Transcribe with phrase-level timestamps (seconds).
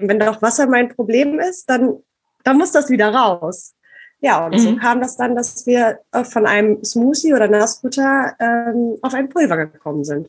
[0.00, 1.98] Wenn doch Wasser mein Problem ist, dann,
[2.44, 3.74] dann muss das wieder raus.
[4.20, 4.58] Ja, und mhm.
[4.58, 9.28] so kam das dann, dass wir äh, von einem Smoothie oder Nassfutter ähm, auf ein
[9.28, 10.28] Pulver gekommen sind.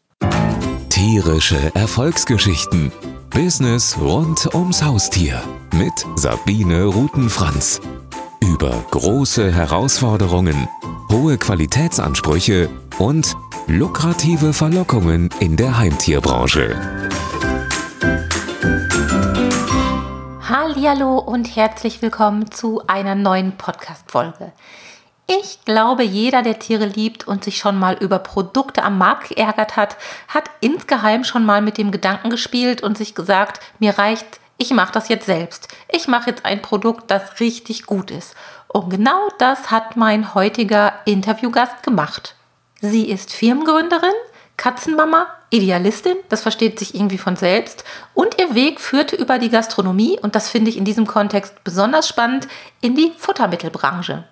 [0.89, 2.92] Tierische Erfolgsgeschichten.
[3.31, 5.42] Business rund ums Haustier
[5.74, 7.81] mit Sabine Rutenfranz.
[8.42, 10.67] Über große Herausforderungen,
[11.10, 12.69] hohe Qualitätsansprüche
[12.99, 13.35] und
[13.67, 16.76] lukrative Verlockungen in der Heimtierbranche.
[20.84, 24.52] Hallo und herzlich willkommen zu einer neuen Podcast-Folge.
[25.27, 29.75] Ich glaube, jeder, der Tiere liebt und sich schon mal über Produkte am Markt geärgert
[29.75, 34.72] hat, hat insgeheim schon mal mit dem Gedanken gespielt und sich gesagt, mir reicht, ich
[34.72, 35.67] mache das jetzt selbst.
[35.88, 38.34] Ich mache jetzt ein Produkt, das richtig gut ist.
[38.67, 42.36] Und genau das hat mein heutiger Interviewgast gemacht.
[42.81, 44.09] Sie ist Firmengründerin,
[44.61, 47.83] Katzenmama, Idealistin, das versteht sich irgendwie von selbst.
[48.13, 52.07] Und ihr Weg führte über die Gastronomie, und das finde ich in diesem Kontext besonders
[52.07, 52.47] spannend,
[52.79, 54.23] in die Futtermittelbranche.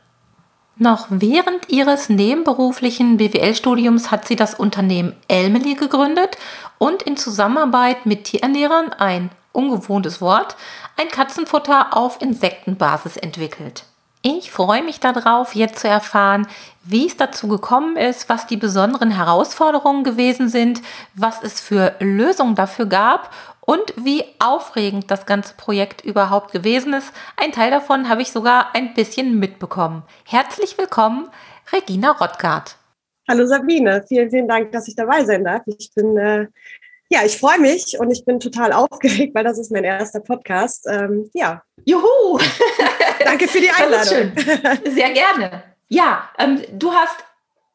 [0.76, 6.38] Noch während ihres nebenberuflichen BWL-Studiums hat sie das Unternehmen Elmeli gegründet
[6.78, 10.56] und in Zusammenarbeit mit Tierernährern, ein ungewohntes Wort,
[10.96, 13.84] ein Katzenfutter auf Insektenbasis entwickelt.
[14.22, 16.46] Ich freue mich darauf, jetzt zu erfahren,
[16.84, 20.82] wie es dazu gekommen ist, was die besonderen Herausforderungen gewesen sind,
[21.14, 27.14] was es für Lösungen dafür gab und wie aufregend das ganze Projekt überhaupt gewesen ist.
[27.38, 30.04] Ein Teil davon habe ich sogar ein bisschen mitbekommen.
[30.26, 31.30] Herzlich willkommen,
[31.72, 32.76] Regina Rottgart.
[33.30, 35.62] Hallo Sabine, vielen, vielen Dank, dass ich dabei sein darf.
[35.66, 36.48] Ich bin äh,
[37.10, 40.86] ja, ich freue mich und ich bin total aufgeregt, weil das ist mein erster Podcast.
[40.88, 41.64] Ähm, ja.
[41.86, 42.40] Juhu!
[43.24, 44.32] Danke für die Einladung.
[44.86, 45.64] Sehr gerne.
[45.88, 47.16] Ja, ähm, du hast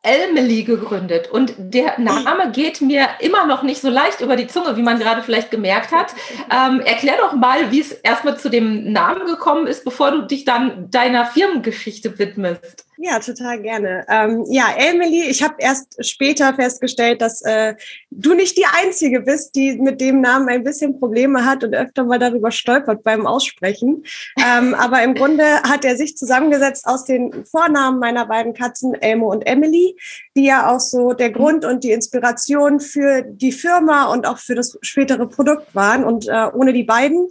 [0.05, 4.77] Elmeli gegründet und der Name geht mir immer noch nicht so leicht über die Zunge,
[4.77, 6.15] wie man gerade vielleicht gemerkt hat.
[6.53, 10.45] Ähm, erklär doch mal, wie es erstmal zu dem Namen gekommen ist, bevor du dich
[10.45, 12.84] dann deiner Firmengeschichte widmest.
[12.97, 14.05] Ja, total gerne.
[14.09, 17.75] Ähm, ja, Emily, ich habe erst später festgestellt, dass äh,
[18.11, 22.05] du nicht die Einzige bist, die mit dem Namen ein bisschen Probleme hat und öfter
[22.05, 24.05] mal darüber stolpert beim Aussprechen.
[24.39, 29.31] Ähm, aber im Grunde hat er sich zusammengesetzt aus den Vornamen meiner beiden Katzen, Elmo
[29.31, 29.97] und Emily,
[30.37, 34.55] die ja auch so der Grund und die Inspiration für die Firma und auch für
[34.55, 36.05] das spätere Produkt waren.
[36.05, 37.29] Und äh, ohne die beiden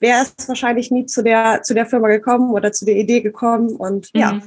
[0.00, 3.76] wäre es wahrscheinlich nie zu der, zu der Firma gekommen oder zu der Idee gekommen.
[3.76, 4.40] Und ja.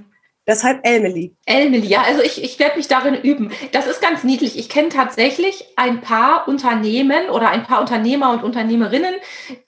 [0.47, 1.35] Deshalb Elmeli.
[1.45, 3.51] Elmeli, ja, also ich, ich werde mich darin üben.
[3.72, 4.59] Das ist ganz niedlich.
[4.59, 9.16] Ich kenne tatsächlich ein paar Unternehmen oder ein paar Unternehmer und Unternehmerinnen,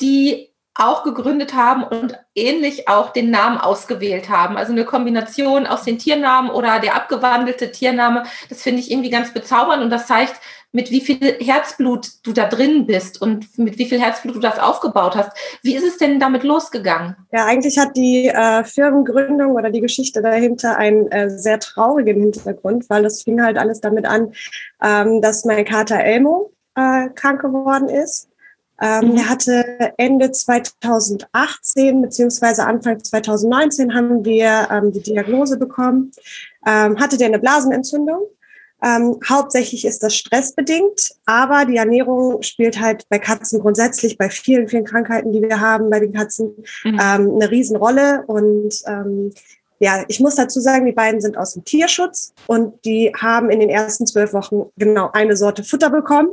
[0.01, 0.46] die
[0.79, 4.57] auch gegründet haben und ähnlich auch den Namen ausgewählt haben.
[4.57, 8.23] Also eine Kombination aus den Tiernamen oder der abgewandelte Tiername.
[8.49, 10.35] Das finde ich irgendwie ganz bezaubernd und das zeigt,
[10.71, 14.59] mit wie viel Herzblut du da drin bist und mit wie viel Herzblut du das
[14.59, 15.31] aufgebaut hast.
[15.63, 17.15] Wie ist es denn damit losgegangen?
[17.31, 22.89] Ja, eigentlich hat die äh, Firmengründung oder die Geschichte dahinter einen äh, sehr traurigen Hintergrund,
[22.89, 24.33] weil das fing halt alles damit an,
[24.83, 28.29] ähm, dass mein Kater Elmo äh, krank geworden ist.
[28.81, 29.17] Ähm, mhm.
[29.17, 36.11] Er hatte Ende 2018 beziehungsweise Anfang 2019 haben wir ähm, die Diagnose bekommen.
[36.65, 38.27] Ähm, hatte der eine Blasenentzündung
[38.83, 44.67] ähm, hauptsächlich ist das stressbedingt, aber die Ernährung spielt halt bei Katzen grundsätzlich, bei vielen,
[44.67, 46.99] vielen Krankheiten, die wir haben bei den Katzen, mhm.
[47.01, 48.23] ähm, eine Riesenrolle.
[48.27, 49.33] Und ähm,
[49.79, 53.59] ja, ich muss dazu sagen, die beiden sind aus dem Tierschutz und die haben in
[53.59, 56.29] den ersten zwölf Wochen genau eine Sorte Futter bekommen.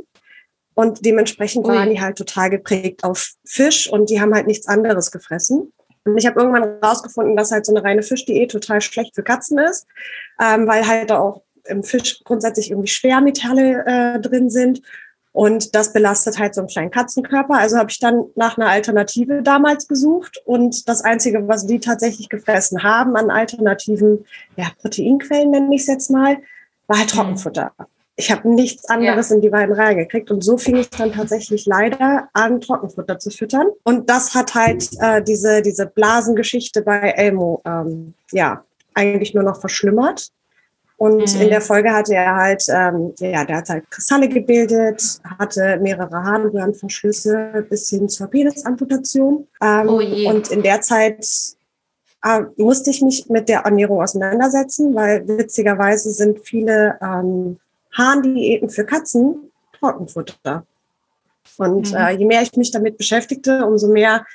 [0.75, 1.73] Und dementsprechend Ui.
[1.73, 5.71] waren die halt total geprägt auf Fisch und die haben halt nichts anderes gefressen.
[6.03, 9.57] Und ich habe irgendwann rausgefunden, dass halt so eine reine Fischdiät total schlecht für Katzen
[9.57, 9.87] ist,
[10.39, 14.81] ähm, weil halt auch im Fisch grundsätzlich irgendwie Schwermetalle äh, drin sind.
[15.31, 17.55] Und das belastet halt so einen kleinen Katzenkörper.
[17.55, 20.41] Also habe ich dann nach einer Alternative damals gesucht.
[20.45, 24.25] Und das Einzige, was die tatsächlich gefressen haben an alternativen
[24.55, 26.37] ja, Proteinquellen, nenne ich es jetzt mal,
[26.87, 27.87] war halt mhm.
[28.17, 29.35] Ich habe nichts anderes ja.
[29.35, 30.31] in die Weiden reingekriegt.
[30.31, 33.67] Und so fing ich dann tatsächlich leider an, Trockenfutter zu füttern.
[33.83, 38.63] Und das hat halt äh, diese, diese Blasengeschichte bei Elmo ähm, ja
[38.93, 40.31] eigentlich nur noch verschlimmert.
[40.97, 41.41] Und mhm.
[41.41, 46.23] in der Folge hatte er halt, ähm, ja, der hat halt Kristalle gebildet, hatte mehrere
[46.23, 49.45] Harnröhrenverschlüsse bis hin zur Penisamputation.
[49.61, 50.27] Ähm, oh je.
[50.27, 51.27] Und in der Zeit
[52.23, 57.59] äh, musste ich mich mit der Ernährung auseinandersetzen, weil witzigerweise sind viele ähm,
[57.97, 60.65] Harndiäten für Katzen Trockenfutter.
[61.57, 61.97] Und mhm.
[61.97, 64.25] äh, je mehr ich mich damit beschäftigte, umso mehr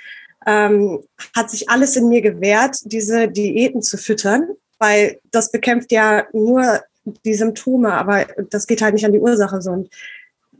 [0.47, 1.03] ähm,
[1.37, 4.49] hat sich alles in mir gewehrt, diese Diäten zu füttern
[4.81, 6.81] weil das bekämpft ja nur
[7.25, 9.71] die Symptome, aber das geht halt nicht an die Ursache so.
[9.71, 9.91] Und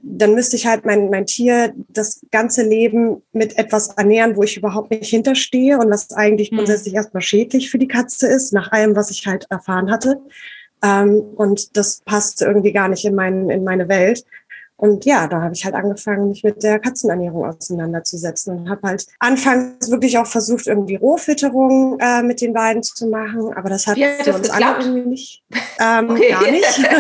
[0.02, 4.56] dann müsste ich halt mein, mein Tier das ganze Leben mit etwas ernähren, wo ich
[4.56, 6.56] überhaupt nicht hinterstehe und was eigentlich mhm.
[6.56, 10.20] grundsätzlich erstmal schädlich für die Katze ist, nach allem, was ich halt erfahren hatte.
[10.82, 14.25] Ähm, und das passt irgendwie gar nicht in, mein, in meine Welt.
[14.81, 19.06] Und ja, da habe ich halt angefangen, mich mit der Katzenernährung auseinanderzusetzen und habe halt
[19.19, 23.53] anfangs wirklich auch versucht, irgendwie Rohfütterung äh, mit den beiden zu machen.
[23.53, 25.43] Aber das hat hat für uns alle irgendwie nicht.
[25.82, 26.29] Ähm, okay.
[26.29, 26.91] Gar nicht.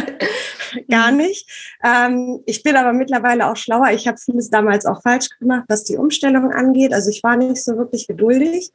[0.88, 1.76] gar nicht.
[1.84, 3.90] Ähm, ich bin aber mittlerweile auch schlauer.
[3.90, 6.94] Ich habe vieles damals auch falsch gemacht, was die Umstellung angeht.
[6.94, 8.72] Also ich war nicht so wirklich geduldig.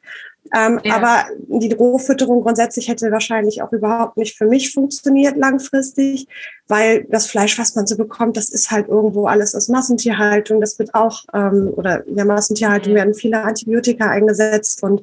[0.54, 0.96] Ähm, ja.
[0.96, 6.26] Aber die Rohfütterung grundsätzlich hätte wahrscheinlich auch überhaupt nicht für mich funktioniert langfristig,
[6.68, 10.60] weil das Fleisch, was man so bekommt, das ist halt irgendwo alles aus Massentierhaltung.
[10.60, 14.82] Das wird auch, ähm, oder in der Massentierhaltung werden viele Antibiotika eingesetzt.
[14.82, 15.00] Und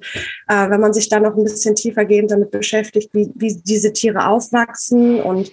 [0.48, 4.28] äh, wenn man sich da noch ein bisschen tiefergehend damit beschäftigt, wie, wie diese Tiere
[4.28, 5.52] aufwachsen und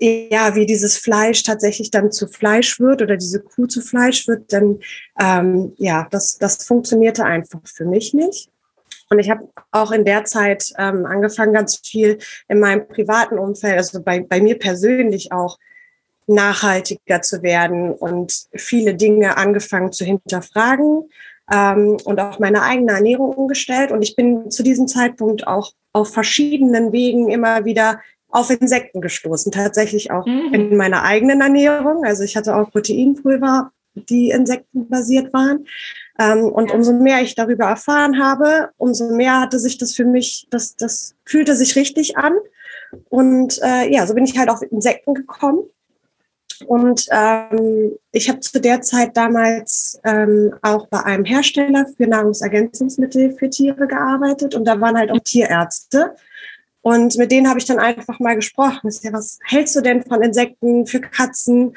[0.00, 4.52] ja, wie dieses Fleisch tatsächlich dann zu Fleisch wird oder diese Kuh zu Fleisch wird,
[4.52, 4.80] dann
[5.20, 8.50] ähm, ja, das, das funktionierte einfach für mich nicht.
[9.10, 12.18] Und ich habe auch in der Zeit ähm, angefangen, ganz viel
[12.48, 15.58] in meinem privaten Umfeld, also bei, bei mir persönlich auch,
[16.26, 21.10] nachhaltiger zu werden und viele Dinge angefangen zu hinterfragen
[21.52, 23.92] ähm, und auch meine eigene Ernährung umgestellt.
[23.92, 29.52] Und ich bin zu diesem Zeitpunkt auch auf verschiedenen Wegen immer wieder auf Insekten gestoßen,
[29.52, 30.52] tatsächlich auch mhm.
[30.52, 32.04] in meiner eigenen Ernährung.
[32.04, 35.66] Also ich hatte auch Proteinpulver, die insektenbasiert waren.
[36.18, 40.46] Ähm, und umso mehr ich darüber erfahren habe, umso mehr hatte sich das für mich,
[40.50, 42.34] das, das fühlte sich richtig an.
[43.08, 45.64] Und äh, ja, so bin ich halt auf Insekten gekommen.
[46.66, 53.32] Und ähm, ich habe zu der Zeit damals ähm, auch bei einem Hersteller für Nahrungsergänzungsmittel
[53.32, 56.14] für Tiere gearbeitet und da waren halt auch Tierärzte.
[56.80, 58.90] Und mit denen habe ich dann einfach mal gesprochen.
[59.10, 61.74] Was hältst du denn von Insekten für Katzen?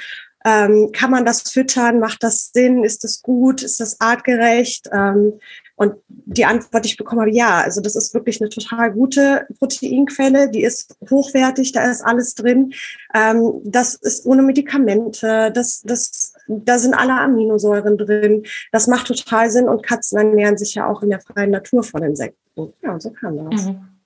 [0.47, 1.99] Ähm, kann man das füttern?
[1.99, 2.85] Macht das Sinn?
[2.85, 3.63] Ist das gut?
[3.63, 4.89] Ist das artgerecht?
[4.94, 5.33] Ähm,
[5.75, 9.45] und die Antwort, die ich bekommen habe, ja, also das ist wirklich eine total gute
[9.59, 12.71] Proteinquelle, die ist hochwertig, da ist alles drin.
[13.13, 18.44] Ähm, das ist ohne Medikamente, das, das, da sind alle Aminosäuren drin.
[18.71, 22.03] Das macht total Sinn und Katzen ernähren sich ja auch in der freien Natur von
[22.03, 22.73] Insekten.
[22.81, 23.65] Ja, so kam das.
[23.65, 23.96] Mhm.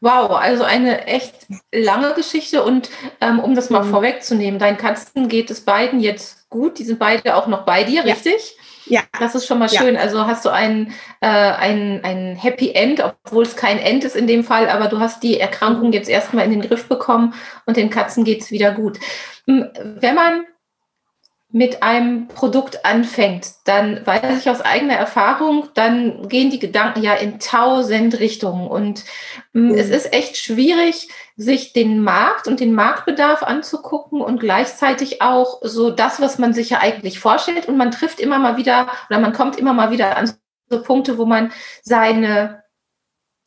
[0.00, 1.34] Wow, also eine echt
[1.72, 3.90] lange Geschichte und ähm, um das mal mhm.
[3.90, 8.04] vorwegzunehmen, deinen Katzen geht es beiden jetzt gut, die sind beide auch noch bei dir,
[8.04, 8.14] ja.
[8.14, 8.56] richtig?
[8.88, 9.02] Ja.
[9.18, 9.96] Das ist schon mal schön.
[9.96, 10.00] Ja.
[10.00, 14.26] Also hast du ein, äh, ein, ein Happy End, obwohl es kein End ist in
[14.26, 17.34] dem Fall, aber du hast die Erkrankung jetzt erstmal in den Griff bekommen
[17.66, 18.98] und den Katzen geht es wieder gut.
[19.46, 19.68] Hm,
[20.00, 20.46] wenn man
[21.50, 27.14] mit einem Produkt anfängt, dann weiß ich aus eigener Erfahrung, dann gehen die Gedanken ja
[27.14, 28.66] in tausend Richtungen.
[28.66, 29.04] Und
[29.54, 29.74] ähm, mhm.
[29.74, 35.90] es ist echt schwierig, sich den Markt und den Marktbedarf anzugucken und gleichzeitig auch so
[35.90, 37.68] das, was man sich ja eigentlich vorstellt.
[37.68, 40.32] Und man trifft immer mal wieder oder man kommt immer mal wieder an
[40.68, 41.52] so Punkte, wo man
[41.82, 42.64] seine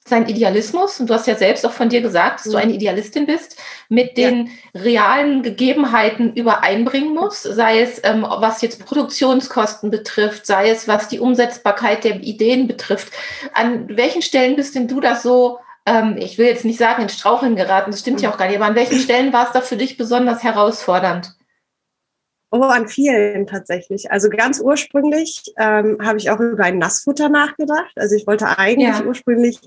[0.09, 3.25] sein Idealismus, und du hast ja selbst auch von dir gesagt, dass du eine Idealistin
[3.25, 3.57] bist,
[3.87, 4.81] mit den ja.
[4.81, 11.19] realen Gegebenheiten übereinbringen muss, sei es ähm, was jetzt Produktionskosten betrifft, sei es was die
[11.19, 13.13] Umsetzbarkeit der Ideen betrifft.
[13.53, 17.09] An welchen Stellen bist denn du das so, ähm, ich will jetzt nicht sagen, in
[17.09, 19.61] Straucheln geraten, das stimmt ja auch gar nicht, aber an welchen Stellen war es da
[19.61, 21.33] für dich besonders herausfordernd?
[22.51, 24.11] Oh, an vielen tatsächlich.
[24.11, 27.91] Also ganz ursprünglich ähm, habe ich auch über ein Nassfutter nachgedacht.
[27.95, 29.03] Also ich wollte eigentlich ja.
[29.05, 29.59] ursprünglich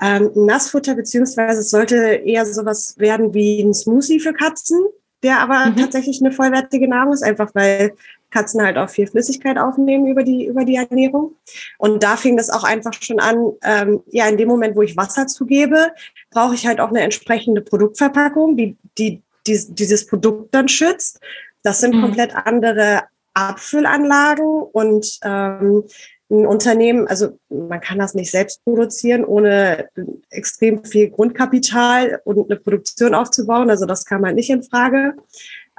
[0.00, 4.86] ähm, Nassfutter, beziehungsweise es sollte eher sowas werden wie ein Smoothie für Katzen,
[5.22, 5.76] der aber mhm.
[5.76, 7.94] tatsächlich eine vollwertige Nahrung ist, einfach weil
[8.30, 11.36] Katzen halt auch viel Flüssigkeit aufnehmen über die, über die Ernährung.
[11.78, 14.96] Und da fing das auch einfach schon an, ähm, ja, in dem Moment, wo ich
[14.96, 15.92] Wasser zugebe,
[16.30, 21.20] brauche ich halt auch eine entsprechende Produktverpackung, die, die, die dieses Produkt dann schützt.
[21.64, 22.02] Das sind mhm.
[22.02, 23.02] komplett andere
[23.34, 25.82] Abfüllanlagen und ähm,
[26.30, 29.88] ein Unternehmen, also man kann das nicht selbst produzieren, ohne
[30.30, 33.68] extrem viel Grundkapital und eine Produktion aufzubauen.
[33.70, 35.14] Also das kam halt nicht in Frage.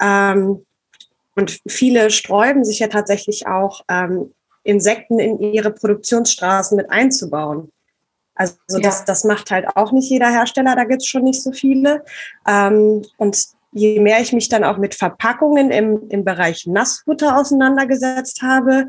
[0.02, 0.66] Ähm,
[1.36, 7.72] und viele sträuben sich ja tatsächlich auch, ähm, Insekten in ihre Produktionsstraßen mit einzubauen.
[8.34, 8.80] Also ja.
[8.80, 12.04] das, das macht halt auch nicht jeder Hersteller, da gibt's schon nicht so viele.
[12.48, 18.42] Ähm, und je mehr ich mich dann auch mit Verpackungen im, im Bereich Nassfutter auseinandergesetzt
[18.42, 18.88] habe,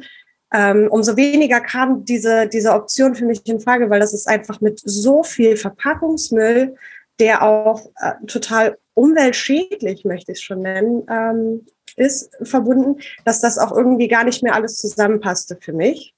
[0.55, 4.61] ähm, umso weniger kam diese, diese Option für mich in Frage, weil das ist einfach
[4.61, 6.77] mit so viel Verpackungsmüll,
[7.19, 11.67] der auch äh, total umweltschädlich, möchte ich es schon nennen, ähm,
[11.97, 16.15] ist, verbunden, dass das auch irgendwie gar nicht mehr alles zusammenpasste für mich.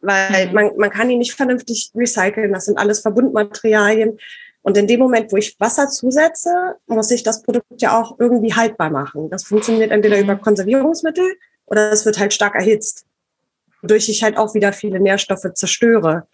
[0.00, 0.54] Weil mhm.
[0.54, 2.52] man, man kann ihn nicht vernünftig recyceln.
[2.52, 4.18] Das sind alles Verbundmaterialien
[4.64, 8.54] Und in dem Moment, wo ich Wasser zusetze, muss ich das Produkt ja auch irgendwie
[8.54, 9.28] haltbar machen.
[9.28, 13.04] Das funktioniert entweder über Konservierungsmittel oder es wird halt stark erhitzt,
[13.82, 16.26] wodurch ich halt auch wieder viele Nährstoffe zerstöre.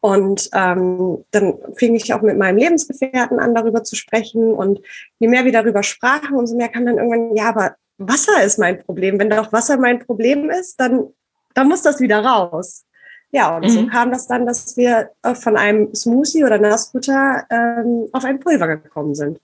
[0.00, 4.54] Und ähm, dann fing ich auch mit meinem Lebensgefährten an, darüber zu sprechen.
[4.54, 4.80] Und
[5.18, 8.82] je mehr wir darüber sprachen, umso mehr kam dann irgendwann, ja, aber Wasser ist mein
[8.82, 9.18] Problem.
[9.18, 11.12] Wenn doch Wasser mein Problem ist, dann,
[11.52, 12.86] dann muss das wieder raus.
[13.32, 13.68] Ja, und mhm.
[13.68, 18.40] so kam das dann, dass wir äh, von einem Smoothie oder Nassfutter ähm, auf ein
[18.40, 19.40] Pulver gekommen sind.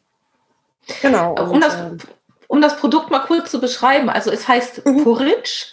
[1.02, 1.34] Genau.
[1.34, 1.96] Und, um, das, äh,
[2.48, 5.04] um das Produkt mal kurz zu beschreiben, also es heißt mhm.
[5.04, 5.72] Porridge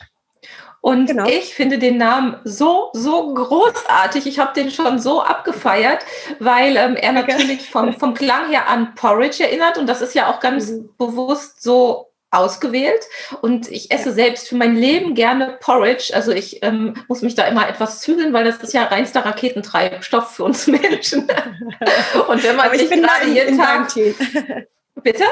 [0.84, 1.26] und genau.
[1.30, 4.28] ich finde den Namen so, so großartig.
[4.28, 6.06] Ich habe den schon so abgefeiert,
[6.40, 9.78] weil ähm, er natürlich vom, vom Klang her an Porridge erinnert.
[9.78, 10.90] Und das ist ja auch ganz mhm.
[10.98, 13.02] bewusst so ausgewählt.
[13.42, 16.12] Und ich esse selbst für mein Leben gerne Porridge.
[16.14, 20.36] Also ich ähm, muss mich da immer etwas zügeln, weil das ist ja reinster Raketentreibstoff
[20.36, 21.22] für uns Menschen.
[22.28, 23.94] Und wenn man sich gerade jeden Tag...
[25.02, 25.24] Bitte?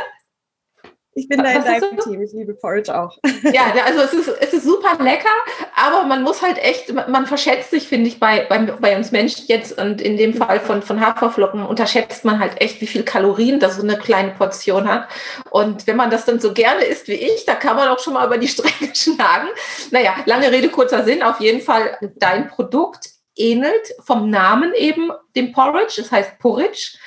[1.13, 2.21] Ich bin da in deinem Team.
[2.21, 3.17] Ich liebe Porridge auch.
[3.51, 5.27] Ja, also es ist, es ist super lecker,
[5.75, 9.45] aber man muss halt echt, man verschätzt sich, finde ich, bei, bei, bei uns Menschen
[9.47, 13.59] jetzt und in dem Fall von, von Haferflocken unterschätzt man halt echt, wie viel Kalorien
[13.59, 15.09] da so eine kleine Portion hat.
[15.49, 18.13] Und wenn man das dann so gerne isst wie ich, da kann man auch schon
[18.13, 19.47] mal über die Strecke schlagen.
[19.89, 21.23] Naja, lange Rede, kurzer Sinn.
[21.23, 25.99] Auf jeden Fall, dein Produkt ähnelt vom Namen eben dem Porridge.
[25.99, 26.97] Es heißt Porridge.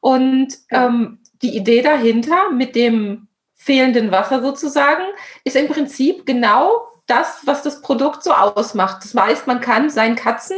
[0.00, 3.28] Und ähm, die Idee dahinter mit dem
[3.64, 5.04] fehlenden Wasser sozusagen,
[5.44, 9.02] ist im Prinzip genau das, was das Produkt so ausmacht.
[9.02, 10.56] Das heißt, man kann seinen Katzen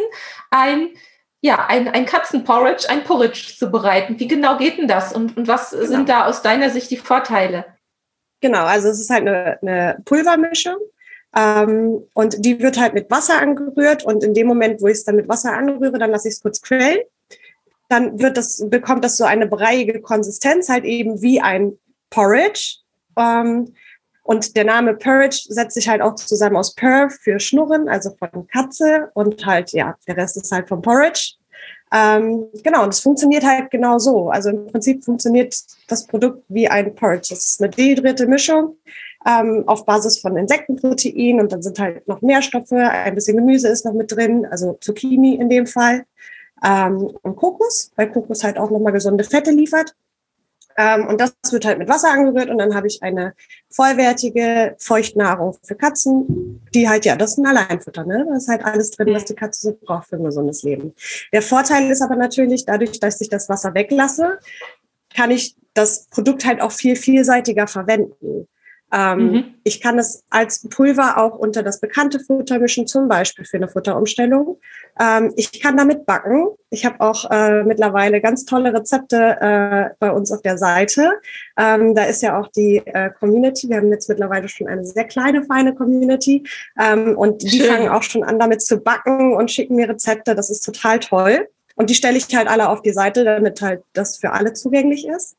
[0.50, 0.90] ein,
[1.40, 4.18] ja, ein, ein Katzenporridge, ein Porridge zubereiten.
[4.18, 5.84] Wie genau geht denn das und, und was genau.
[5.84, 7.64] sind da aus deiner Sicht die Vorteile?
[8.40, 10.76] Genau, also es ist halt eine, eine Pulvermischung.
[11.36, 15.04] Ähm, und die wird halt mit Wasser angerührt und in dem Moment, wo ich es
[15.04, 17.00] dann mit Wasser anrühre, dann lasse ich es kurz quellen.
[17.88, 21.78] Dann wird das, bekommt das so eine breiige Konsistenz, halt eben wie ein
[22.10, 22.78] Porridge.
[23.16, 23.74] Ähm,
[24.22, 28.48] und der Name Purge setzt sich halt auch zusammen aus Purr für Schnurren, also von
[28.48, 31.34] Katze und halt, ja, der Rest ist halt vom Porridge.
[31.92, 34.28] Ähm, genau, und es funktioniert halt genau so.
[34.28, 35.54] Also im Prinzip funktioniert
[35.86, 37.32] das Produkt wie ein Porridge.
[37.32, 38.76] Es ist eine dehydrierte Mischung
[39.26, 43.84] ähm, auf Basis von Insektenprotein und dann sind halt noch Nährstoffe, ein bisschen Gemüse ist
[43.84, 46.04] noch mit drin, also Zucchini in dem Fall.
[46.64, 49.94] Ähm, und Kokos, weil Kokos halt auch nochmal gesunde Fette liefert.
[50.78, 53.34] Ähm, und das wird halt mit Wasser angerührt und dann habe ich eine
[53.70, 58.26] vollwertige Feuchtnahrung für Katzen, die halt, ja, das ist ein Alleinfutter, ne?
[58.28, 60.94] Da ist halt alles drin, was die Katze so braucht für ein gesundes Leben.
[61.32, 64.38] Der Vorteil ist aber natürlich, dadurch, dass ich das Wasser weglasse,
[65.14, 68.48] kann ich das Produkt halt auch viel vielseitiger verwenden.
[68.92, 69.54] Ähm, mhm.
[69.64, 73.68] Ich kann es als Pulver auch unter das bekannte Futter mischen, zum Beispiel für eine
[73.68, 74.58] Futterumstellung.
[75.00, 76.48] Ähm, ich kann damit backen.
[76.70, 81.14] Ich habe auch äh, mittlerweile ganz tolle Rezepte äh, bei uns auf der Seite.
[81.58, 83.68] Ähm, da ist ja auch die äh, Community.
[83.68, 86.44] Wir haben jetzt mittlerweile schon eine sehr kleine, feine Community.
[86.80, 87.66] Ähm, und die Schön.
[87.66, 90.34] fangen auch schon an, damit zu backen und schicken mir Rezepte.
[90.34, 91.48] Das ist total toll.
[91.74, 95.06] Und die stelle ich halt alle auf die Seite, damit halt das für alle zugänglich
[95.06, 95.36] ist.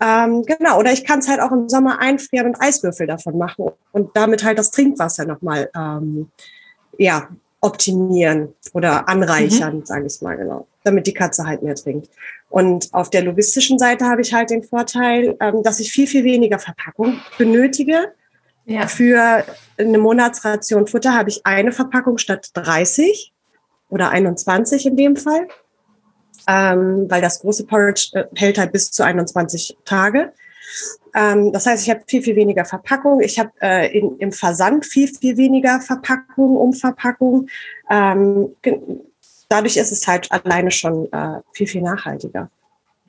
[0.00, 3.70] Ähm, genau, oder ich kann es halt auch im Sommer einfrieren und Eiswürfel davon machen
[3.92, 6.30] und damit halt das Trinkwasser nochmal ähm,
[6.98, 7.28] ja,
[7.60, 9.84] optimieren oder anreichern, mhm.
[9.84, 12.10] sage ich mal genau, damit die Katze halt mehr trinkt.
[12.48, 16.24] Und auf der logistischen Seite habe ich halt den Vorteil, ähm, dass ich viel, viel
[16.24, 18.12] weniger Verpackung benötige.
[18.66, 18.86] Ja.
[18.86, 19.44] Für
[19.78, 23.32] eine Monatsration Futter habe ich eine Verpackung statt 30
[23.88, 25.48] oder 21 in dem Fall
[26.46, 30.32] ähm, weil das große Porridge äh, hält halt bis zu 21 Tage.
[31.14, 33.20] Ähm, das heißt, ich habe viel, viel weniger Verpackung.
[33.20, 37.48] Ich habe äh, im Versand viel, viel weniger Verpackung, Umverpackung.
[37.90, 38.54] Ähm,
[39.48, 42.50] dadurch ist es halt alleine schon äh, viel, viel nachhaltiger.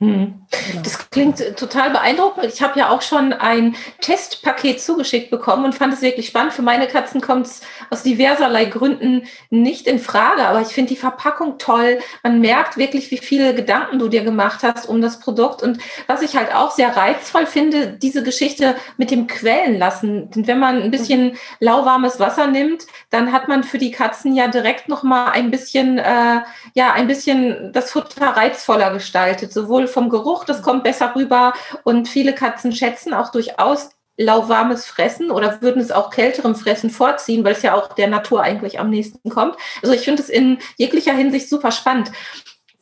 [0.00, 0.40] Hm.
[0.50, 0.82] Genau.
[0.82, 2.46] Das klingt total beeindruckend.
[2.46, 6.54] Ich habe ja auch schon ein Testpaket zugeschickt bekommen und fand es wirklich spannend.
[6.54, 10.96] Für meine Katzen kommt es aus diverserlei Gründen nicht in Frage, aber ich finde die
[10.96, 11.98] Verpackung toll.
[12.22, 15.62] Man merkt wirklich, wie viele Gedanken du dir gemacht hast um das Produkt.
[15.62, 20.30] Und was ich halt auch sehr reizvoll finde, diese Geschichte mit dem Quellen lassen.
[20.30, 24.48] Denn wenn man ein bisschen lauwarmes Wasser nimmt, dann hat man für die Katzen ja
[24.48, 26.40] direkt nochmal ein bisschen, äh,
[26.74, 31.52] ja, ein bisschen das Futter reizvoller gestaltet, sowohl vom Geruch, das kommt besser rüber.
[31.84, 37.42] Und viele Katzen schätzen auch durchaus lauwarmes Fressen oder würden es auch kälterem Fressen vorziehen,
[37.42, 39.56] weil es ja auch der Natur eigentlich am nächsten kommt.
[39.82, 42.12] Also ich finde es in jeglicher Hinsicht super spannend.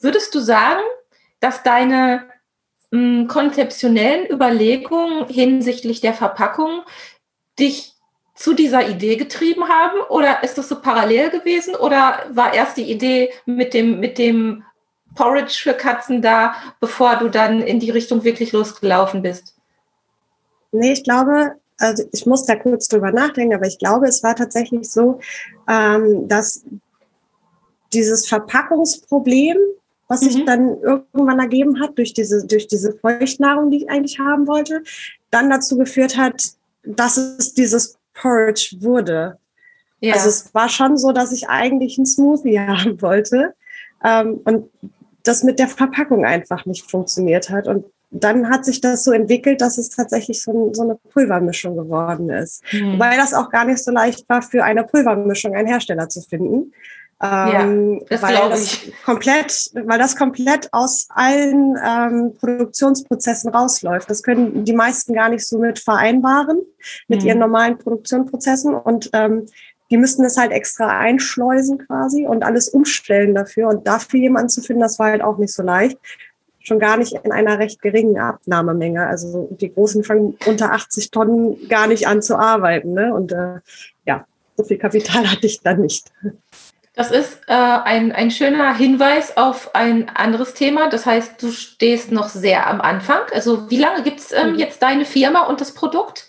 [0.00, 0.82] Würdest du sagen,
[1.40, 2.24] dass deine
[2.90, 6.82] mh, hm, konzeptionellen Überlegungen hinsichtlich der Verpackung
[7.58, 7.92] dich
[8.34, 10.00] zu dieser Idee getrieben haben?
[10.08, 11.74] Oder ist das so parallel gewesen?
[11.74, 14.64] Oder war erst die Idee mit dem, mit dem
[15.18, 19.56] Porridge für Katzen da, bevor du dann in die Richtung wirklich losgelaufen bist?
[20.70, 24.36] Nee, ich glaube, also ich muss da kurz drüber nachdenken, aber ich glaube, es war
[24.36, 25.18] tatsächlich so,
[25.68, 26.64] ähm, dass
[27.92, 29.56] dieses Verpackungsproblem,
[30.06, 30.46] was sich mhm.
[30.46, 34.84] dann irgendwann ergeben hat durch diese, durch diese Feuchtnahrung, die ich eigentlich haben wollte,
[35.32, 36.42] dann dazu geführt hat,
[36.84, 39.36] dass es dieses Porridge wurde.
[39.98, 40.14] Ja.
[40.14, 43.54] Also es war schon so, dass ich eigentlich einen Smoothie haben wollte
[44.04, 44.70] ähm, und
[45.28, 47.68] das mit der Verpackung einfach nicht funktioniert hat.
[47.68, 52.30] Und dann hat sich das so entwickelt, dass es tatsächlich so, so eine Pulvermischung geworden
[52.30, 52.62] ist.
[52.72, 52.94] Mhm.
[52.94, 56.72] Wobei das auch gar nicht so leicht war, für eine Pulvermischung einen Hersteller zu finden.
[57.20, 58.94] Ähm, ja, das weil das ich.
[59.04, 64.08] komplett, weil das komplett aus allen ähm, Produktionsprozessen rausläuft.
[64.08, 66.60] Das können die meisten gar nicht so mit vereinbaren
[67.08, 67.28] mit mhm.
[67.28, 69.46] ihren normalen Produktionsprozessen und ähm,
[69.90, 73.68] die müssten es halt extra einschleusen quasi und alles umstellen dafür.
[73.68, 75.98] Und dafür jemanden zu finden, das war halt auch nicht so leicht.
[76.60, 79.06] Schon gar nicht in einer recht geringen Abnahmemenge.
[79.06, 82.92] Also die Großen fangen unter 80 Tonnen gar nicht an zu arbeiten.
[82.92, 83.14] Ne?
[83.14, 83.60] Und äh,
[84.04, 84.26] ja,
[84.56, 86.12] so viel Kapital hatte ich dann nicht.
[86.94, 90.90] Das ist äh, ein, ein schöner Hinweis auf ein anderes Thema.
[90.90, 93.20] Das heißt, du stehst noch sehr am Anfang.
[93.32, 94.58] Also wie lange gibt es ähm, mhm.
[94.58, 96.28] jetzt deine Firma und das Produkt?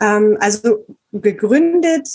[0.00, 2.08] Ähm, also gegründet,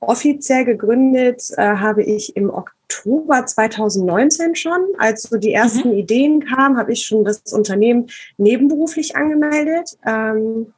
[0.00, 4.80] offiziell gegründet äh, habe ich im Oktober 2019 schon.
[4.98, 5.98] Als so die ersten mhm.
[5.98, 9.96] Ideen kamen, habe ich schon das Unternehmen nebenberuflich angemeldet.
[10.06, 10.74] Ähm,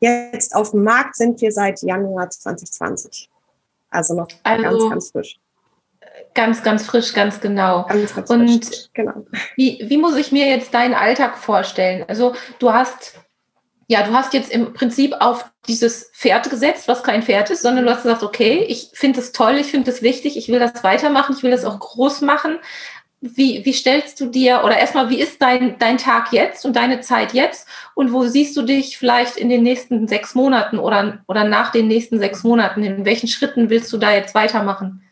[0.00, 3.30] jetzt auf dem Markt sind wir seit Januar 2020.
[3.90, 5.38] Also noch also, ganz, ganz frisch.
[6.34, 7.86] Ganz, ganz frisch, ganz genau.
[7.86, 9.24] Ganz, ganz Und frisch, genau.
[9.56, 12.04] Wie, wie muss ich mir jetzt deinen Alltag vorstellen?
[12.08, 13.20] Also du hast,
[13.88, 17.84] ja, du hast jetzt im Prinzip auf dieses Pferd gesetzt, was kein Pferd ist, sondern
[17.84, 20.84] du hast gesagt, okay, ich finde es toll, ich finde es wichtig, ich will das
[20.84, 22.58] weitermachen, ich will das auch groß machen.
[23.20, 27.00] Wie, wie stellst du dir, oder erstmal, wie ist dein, dein Tag jetzt und deine
[27.00, 27.66] Zeit jetzt?
[27.94, 31.88] Und wo siehst du dich vielleicht in den nächsten sechs Monaten oder, oder nach den
[31.88, 32.82] nächsten sechs Monaten?
[32.82, 35.02] In welchen Schritten willst du da jetzt weitermachen?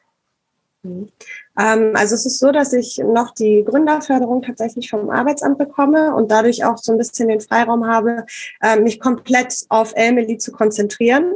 [1.58, 6.30] Ähm, also es ist so, dass ich noch die Gründerförderung tatsächlich vom Arbeitsamt bekomme und
[6.30, 8.24] dadurch auch so ein bisschen den Freiraum habe,
[8.62, 11.34] äh, mich komplett auf Elmeli zu konzentrieren.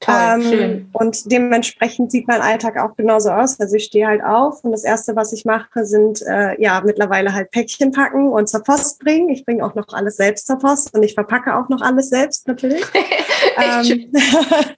[0.00, 0.88] Toll, ähm.
[0.94, 3.60] Und dementsprechend sieht mein Alltag auch genauso aus.
[3.60, 7.34] Also ich stehe halt auf und das Erste, was ich mache, sind äh, ja mittlerweile
[7.34, 9.28] halt Päckchen packen und zur Post bringen.
[9.28, 12.48] Ich bringe auch noch alles selbst zur Post und ich verpacke auch noch alles selbst
[12.48, 12.82] natürlich.
[13.58, 14.10] ähm,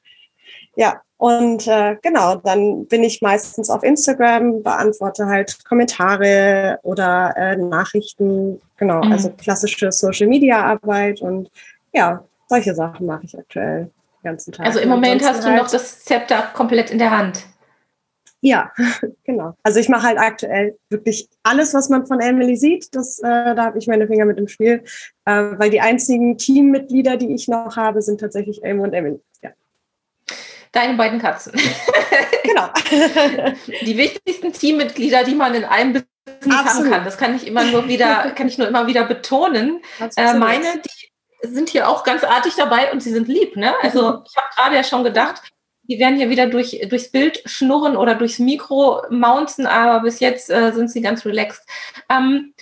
[0.76, 7.54] ja, und äh, genau, dann bin ich meistens auf Instagram, beantworte halt Kommentare oder äh,
[7.54, 8.60] Nachrichten.
[8.76, 9.12] Genau, mhm.
[9.12, 11.48] also klassische Social-Media-Arbeit und
[11.92, 13.88] ja, solche Sachen mache ich aktuell
[14.24, 14.66] ganzen Tag.
[14.66, 17.46] Also im Moment hast du halt noch das Zepter komplett in der Hand.
[18.40, 18.72] Ja,
[19.22, 19.54] genau.
[19.62, 22.96] Also ich mache halt aktuell wirklich alles, was man von Emily sieht.
[22.96, 24.82] Das, äh, da habe ich meine Finger mit im Spiel,
[25.26, 29.20] äh, weil die einzigen Teammitglieder, die ich noch habe, sind tatsächlich Elmo und Emily.
[29.40, 29.50] Ja.
[30.72, 31.52] Deine beiden Katzen.
[32.42, 32.68] genau.
[33.82, 37.04] die wichtigsten Teammitglieder, die man in einem Business haben kann.
[37.04, 39.82] Das kann ich immer nur wieder, kann ich nur immer wieder betonen.
[40.16, 43.56] Äh, meine, die sind hier auch ganz artig dabei und sie sind lieb.
[43.56, 43.74] Ne?
[43.82, 44.24] Also mhm.
[44.26, 45.42] ich habe gerade ja schon gedacht,
[45.84, 50.48] die werden hier wieder durch, durchs Bild schnurren oder durchs Mikro mounten, aber bis jetzt
[50.48, 51.66] äh, sind sie ganz relaxed.
[52.08, 52.54] Ähm,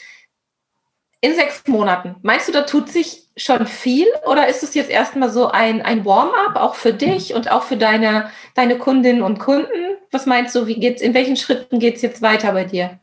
[1.20, 5.30] in sechs Monaten, meinst du, da tut sich schon viel oder ist es jetzt erstmal
[5.30, 9.96] so ein, ein Warm-up auch für dich und auch für deine, deine Kundinnen und Kunden?
[10.10, 12.98] Was meinst du, wie geht's, in welchen Schritten geht es jetzt weiter bei dir?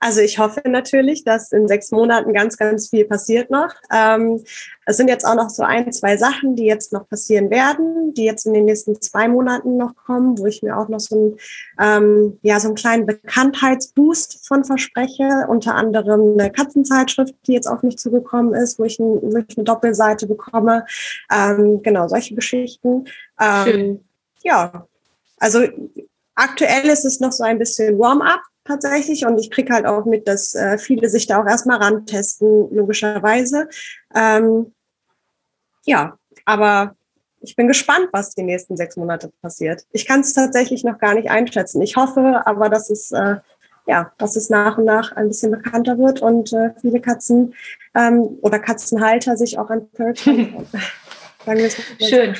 [0.00, 3.74] Also ich hoffe natürlich, dass in sechs Monaten ganz, ganz viel passiert noch.
[3.92, 4.44] Ähm,
[4.86, 8.24] es sind jetzt auch noch so ein, zwei Sachen, die jetzt noch passieren werden, die
[8.24, 11.36] jetzt in den nächsten zwei Monaten noch kommen, wo ich mir auch noch so, ein,
[11.80, 15.46] ähm, ja, so einen kleinen Bekanntheitsboost von verspreche.
[15.48, 19.58] Unter anderem eine Katzenzeitschrift, die jetzt auf mich zugekommen ist, wo ich, ein, wo ich
[19.58, 20.86] eine Doppelseite bekomme.
[21.32, 23.06] Ähm, genau, solche Geschichten.
[23.40, 24.04] Ähm,
[24.42, 24.86] ja,
[25.38, 25.66] also
[26.38, 29.26] aktuell ist es noch so ein bisschen Warm-up tatsächlich.
[29.26, 33.68] Und ich kriege halt auch mit, dass äh, viele sich da auch erstmal rantesten, logischerweise.
[34.14, 34.72] Ähm,
[35.84, 36.94] ja, aber
[37.40, 39.84] ich bin gespannt, was die nächsten sechs Monate passiert.
[39.92, 41.80] Ich kann es tatsächlich noch gar nicht einschätzen.
[41.82, 43.36] Ich hoffe aber, dass es, äh,
[43.86, 47.54] ja, dass es nach und nach ein bisschen bekannter wird und äh, viele Katzen
[47.94, 50.18] ähm, oder Katzenhalter sich auch an Third
[52.00, 52.34] Schön.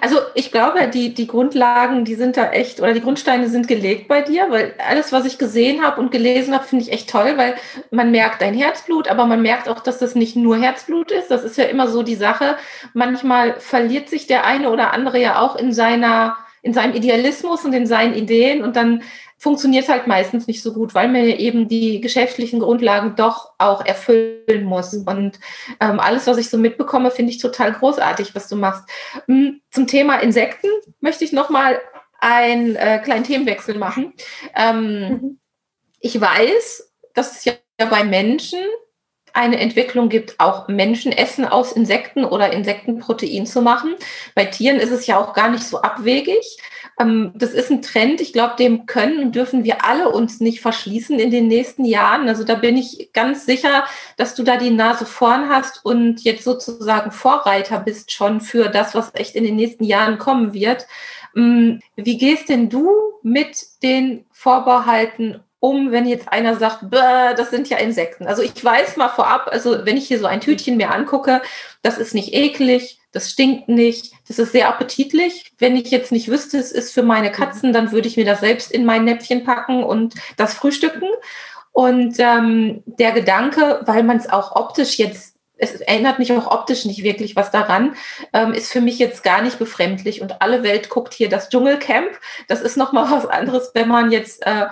[0.00, 4.08] Also ich glaube, die, die Grundlagen, die sind da echt, oder die Grundsteine sind gelegt
[4.08, 7.34] bei dir, weil alles, was ich gesehen habe und gelesen habe, finde ich echt toll,
[7.36, 7.54] weil
[7.90, 11.30] man merkt dein Herzblut, aber man merkt auch, dass das nicht nur Herzblut ist.
[11.30, 12.56] Das ist ja immer so die Sache.
[12.94, 17.72] Manchmal verliert sich der eine oder andere ja auch in seiner in seinem Idealismus und
[17.72, 19.02] in seinen Ideen und dann
[19.38, 24.64] funktioniert halt meistens nicht so gut, weil man eben die geschäftlichen Grundlagen doch auch erfüllen
[24.64, 24.92] muss.
[24.94, 25.38] Und
[25.80, 28.84] ähm, alles, was ich so mitbekomme, finde ich total großartig, was du machst.
[29.26, 30.68] Hm, zum Thema Insekten
[31.00, 31.80] möchte ich nochmal
[32.18, 34.12] einen äh, kleinen Themenwechsel machen.
[34.56, 35.40] Ähm, mhm.
[36.00, 38.60] Ich weiß, dass es ja bei Menschen
[39.38, 43.94] eine Entwicklung gibt, auch Menschenessen aus Insekten oder Insektenprotein zu machen.
[44.34, 46.58] Bei Tieren ist es ja auch gar nicht so abwegig.
[46.98, 48.20] Ähm, das ist ein Trend.
[48.20, 52.28] Ich glaube, dem können und dürfen wir alle uns nicht verschließen in den nächsten Jahren.
[52.28, 53.84] Also da bin ich ganz sicher,
[54.16, 58.96] dass du da die Nase vorn hast und jetzt sozusagen Vorreiter bist schon für das,
[58.96, 60.88] was echt in den nächsten Jahren kommen wird.
[61.36, 62.90] Ähm, wie gehst denn du
[63.22, 68.26] mit den Vorbehalten um, wenn jetzt einer sagt, das sind ja Insekten.
[68.26, 71.42] Also ich weiß mal vorab, also wenn ich hier so ein Tütchen mir angucke,
[71.82, 75.52] das ist nicht eklig, das stinkt nicht, das ist sehr appetitlich.
[75.58, 78.40] Wenn ich jetzt nicht wüsste, es ist für meine Katzen, dann würde ich mir das
[78.40, 81.08] selbst in mein Näpfchen packen und das frühstücken.
[81.72, 86.84] Und ähm, der Gedanke, weil man es auch optisch jetzt es erinnert mich auch optisch
[86.84, 87.96] nicht wirklich was daran,
[88.32, 90.22] ähm, ist für mich jetzt gar nicht befremdlich.
[90.22, 92.10] Und alle Welt guckt hier das Dschungelcamp.
[92.46, 94.66] Das ist nochmal was anderes, wenn man jetzt äh,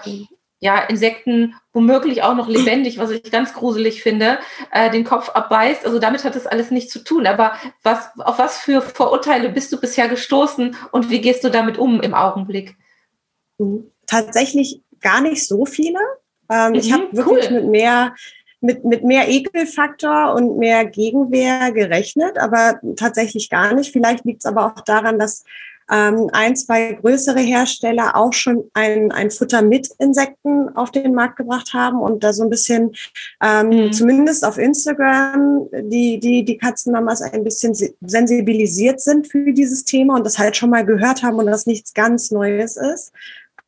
[0.67, 4.39] ja, Insekten womöglich auch noch lebendig, was ich ganz gruselig finde,
[4.73, 5.87] äh, den Kopf abbeißt.
[5.87, 7.25] Also damit hat das alles nichts zu tun.
[7.29, 7.53] Aber
[7.85, 12.01] was, auf was für Vorurteile bist du bisher gestoßen und wie gehst du damit um
[12.01, 12.75] im Augenblick?
[14.07, 16.01] Tatsächlich gar nicht so viele.
[16.51, 17.61] Ähm, mhm, ich habe wirklich cool.
[17.61, 18.15] mit mehr
[18.61, 23.93] mit, mit mehr Ekelfaktor und mehr Gegenwehr gerechnet, aber tatsächlich gar nicht.
[23.93, 25.45] Vielleicht liegt es aber auch daran, dass
[25.91, 31.37] ähm, ein, zwei größere Hersteller auch schon ein, ein Futter mit Insekten auf den Markt
[31.37, 32.93] gebracht haben und da so ein bisschen,
[33.43, 33.93] ähm, mhm.
[33.93, 40.25] zumindest auf Instagram, die, die, die Katzenmamas ein bisschen sensibilisiert sind für dieses Thema und
[40.25, 43.13] das halt schon mal gehört haben und das nichts ganz Neues ist.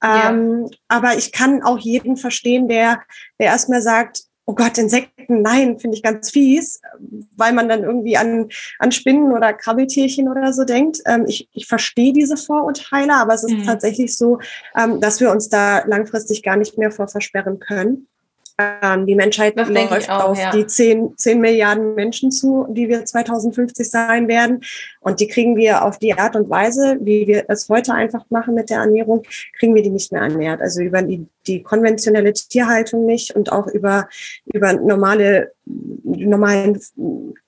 [0.03, 0.31] Ja.
[0.31, 3.01] Ähm, aber ich kann auch jeden verstehen, der,
[3.39, 6.81] der erstmal sagt, oh Gott, Insekten, nein, finde ich ganz fies,
[7.37, 11.01] weil man dann irgendwie an, an Spinnen oder Krabbeltierchen oder so denkt.
[11.05, 13.65] Ähm, ich, ich verstehe diese Vorurteile, aber es ist mhm.
[13.65, 14.39] tatsächlich so,
[14.75, 18.09] ähm, dass wir uns da langfristig gar nicht mehr vor versperren können.
[18.61, 20.51] Ähm, die Menschheit das läuft auch, auf ja.
[20.51, 24.65] die 10, 10 Milliarden Menschen zu, die wir 2050 sein werden.
[25.01, 28.55] Und die kriegen wir auf die Art und Weise, wie wir es heute einfach machen
[28.55, 29.23] mit der Ernährung,
[29.59, 30.61] kriegen wir die nicht mehr ernährt.
[30.61, 34.09] Also über die, die konventionelle Tierhaltung nicht und auch über,
[34.47, 36.81] über normale, normalen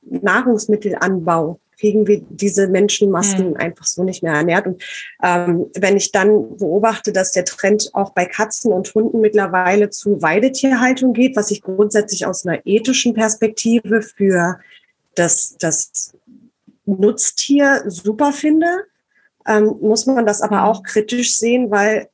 [0.02, 3.56] Nahrungsmittelanbau kriegen wir diese Menschenmassen mhm.
[3.56, 4.66] einfach so nicht mehr ernährt.
[4.66, 4.82] Und
[5.22, 10.20] ähm, wenn ich dann beobachte, dass der Trend auch bei Katzen und Hunden mittlerweile zu
[10.20, 14.60] Weidetierhaltung geht, was ich grundsätzlich aus einer ethischen Perspektive für
[15.14, 16.14] das, das
[16.84, 18.66] Nutztier super finde,
[19.46, 22.08] ähm, muss man das aber auch kritisch sehen, weil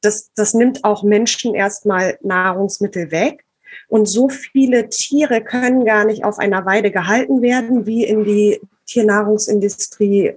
[0.00, 3.44] das, das nimmt auch Menschen erstmal Nahrungsmittel weg.
[3.88, 8.60] Und so viele Tiere können gar nicht auf einer Weide gehalten werden, wie in die
[8.86, 10.34] Tiernahrungsindustrie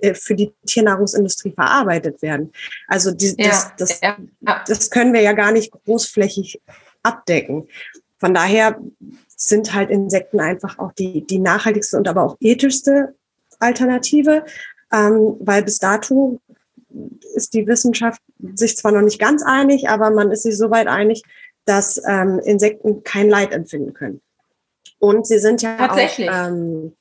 [0.00, 2.52] äh, für die Tiernahrungsindustrie verarbeitet werden.
[2.88, 4.16] Also die, ja, das, das, ja.
[4.66, 6.60] das können wir ja gar nicht großflächig
[7.02, 7.68] abdecken.
[8.18, 8.78] Von daher
[9.36, 13.14] sind halt Insekten einfach auch die, die nachhaltigste und aber auch ethischste
[13.58, 14.44] Alternative,
[14.92, 16.38] ähm, weil bis dato
[17.34, 18.20] ist die Wissenschaft
[18.54, 21.22] sich zwar noch nicht ganz einig, aber man ist sich soweit einig,
[21.64, 24.20] dass ähm, Insekten kein Leid empfinden können.
[24.98, 26.28] Und sie sind ja Tatsächlich.
[26.28, 26.92] auch ähm,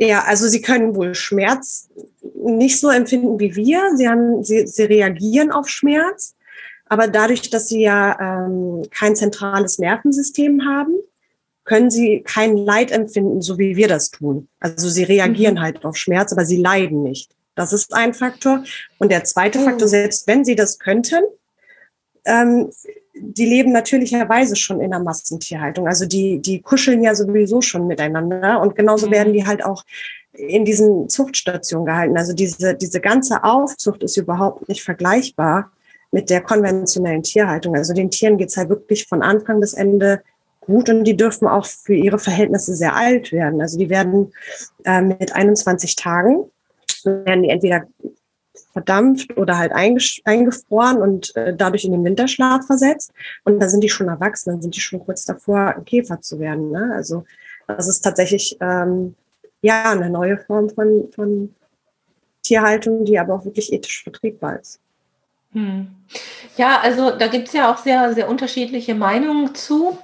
[0.00, 1.90] ja, also sie können wohl Schmerz
[2.34, 3.82] nicht so empfinden wie wir.
[3.96, 6.34] Sie, haben, sie, sie reagieren auf Schmerz,
[6.86, 10.94] aber dadurch, dass sie ja ähm, kein zentrales Nervensystem haben,
[11.64, 14.48] können sie kein Leid empfinden, so wie wir das tun.
[14.58, 15.60] Also sie reagieren mhm.
[15.60, 17.32] halt auf Schmerz, aber sie leiden nicht.
[17.54, 18.64] Das ist ein Faktor.
[18.98, 19.64] Und der zweite mhm.
[19.64, 21.22] Faktor, selbst wenn sie das könnten,
[22.24, 22.70] ähm,
[23.14, 25.86] die leben natürlicherweise schon in der Massentierhaltung.
[25.86, 29.12] Also die, die kuscheln ja sowieso schon miteinander und genauso mhm.
[29.12, 29.84] werden die halt auch
[30.32, 32.16] in diesen Zuchtstationen gehalten.
[32.16, 35.70] Also diese, diese ganze Aufzucht ist überhaupt nicht vergleichbar
[36.12, 37.76] mit der konventionellen Tierhaltung.
[37.76, 40.22] Also den Tieren geht's halt wirklich von Anfang bis Ende
[40.60, 43.60] gut und die dürfen auch für ihre Verhältnisse sehr alt werden.
[43.60, 44.32] Also die werden
[44.84, 46.44] äh, mit 21 Tagen
[47.04, 47.84] werden die entweder
[48.80, 53.12] verdampft oder halt eingefroren und äh, dadurch in den Winterschlaf versetzt.
[53.44, 56.38] Und da sind die schon erwachsen, dann sind die schon kurz davor, ein Käfer zu
[56.38, 56.70] werden.
[56.70, 56.92] Ne?
[56.94, 57.24] Also
[57.66, 59.14] das ist tatsächlich ähm,
[59.60, 61.54] ja eine neue Form von, von
[62.42, 64.80] Tierhaltung, die aber auch wirklich ethisch vertretbar ist.
[65.52, 65.88] Hm.
[66.56, 69.98] Ja, also da gibt es ja auch sehr, sehr unterschiedliche Meinungen zu.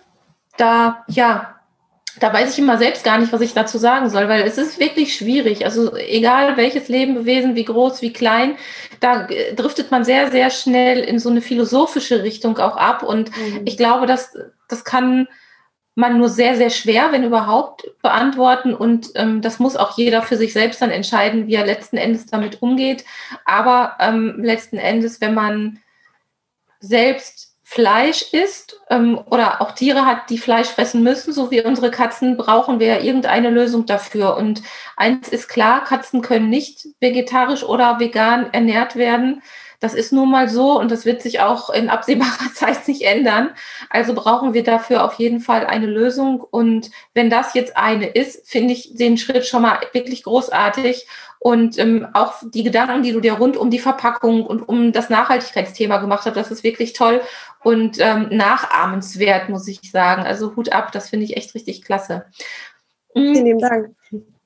[0.56, 1.55] Da, ja,
[2.18, 4.80] da weiß ich immer selbst gar nicht, was ich dazu sagen soll, weil es ist
[4.80, 5.64] wirklich schwierig.
[5.64, 8.56] Also egal welches Lebewesen, wie groß, wie klein,
[9.00, 13.02] da driftet man sehr, sehr schnell in so eine philosophische Richtung auch ab.
[13.02, 13.62] Und mhm.
[13.64, 14.36] ich glaube, dass
[14.68, 15.28] das kann
[15.94, 18.74] man nur sehr, sehr schwer, wenn überhaupt, beantworten.
[18.74, 22.26] Und ähm, das muss auch jeder für sich selbst dann entscheiden, wie er letzten Endes
[22.26, 23.04] damit umgeht.
[23.44, 25.80] Aber ähm, letzten Endes, wenn man
[26.80, 31.90] selbst Fleisch isst ähm, oder auch Tiere hat, die Fleisch fressen müssen, so wie unsere
[31.90, 34.36] Katzen, brauchen wir irgendeine Lösung dafür.
[34.36, 34.62] Und
[34.96, 39.42] eins ist klar, Katzen können nicht vegetarisch oder vegan ernährt werden.
[39.80, 43.50] Das ist nun mal so und das wird sich auch in absehbarer Zeit nicht ändern.
[43.90, 46.40] Also brauchen wir dafür auf jeden Fall eine Lösung.
[46.40, 51.08] Und wenn das jetzt eine ist, finde ich den Schritt schon mal wirklich großartig.
[51.38, 55.10] Und ähm, auch die Gedanken, die du dir rund um die Verpackung und um das
[55.10, 57.20] Nachhaltigkeitsthema gemacht hast, das ist wirklich toll
[57.66, 60.22] und ähm, nachahmenswert, muss ich sagen.
[60.22, 62.24] Also Hut ab, das finde ich echt richtig klasse.
[63.12, 63.32] Mhm.
[63.32, 63.96] Vielen lieben Dank.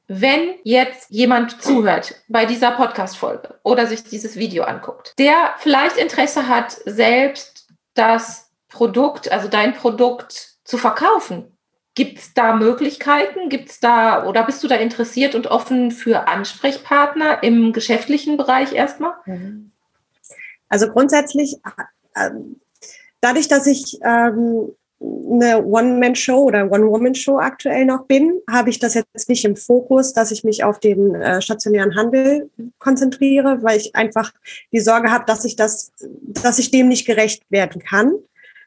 [0.08, 6.48] Wenn jetzt jemand zuhört bei dieser Podcast-Folge oder sich dieses Video anguckt, der vielleicht Interesse
[6.48, 11.58] hat, selbst das Produkt, also dein Produkt zu verkaufen,
[11.94, 13.50] gibt es da Möglichkeiten?
[13.50, 18.72] Gibt es da oder bist du da interessiert und offen für Ansprechpartner im geschäftlichen Bereich
[18.72, 19.12] erstmal?
[20.70, 21.56] Also grundsätzlich,
[22.14, 22.30] äh,
[23.20, 29.28] dadurch, dass ich ähm, eine One-Man-Show oder One-Woman-Show aktuell noch bin, habe ich das jetzt
[29.28, 34.32] nicht im Fokus, dass ich mich auf den äh, stationären Handel konzentriere, weil ich einfach
[34.72, 35.92] die Sorge habe, dass ich das,
[36.42, 38.12] dass ich dem nicht gerecht werden kann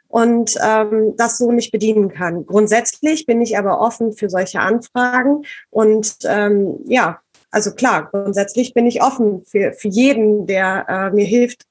[0.08, 2.46] und ähm, das so nicht bedienen kann.
[2.48, 7.20] Grundsätzlich bin ich aber offen für solche Anfragen und ähm, ja,
[7.52, 11.68] also klar, grundsätzlich bin ich offen für, für jeden, der äh, mir hilft,